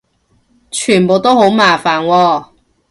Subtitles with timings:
[0.71, 2.45] 全部都好麻煩喎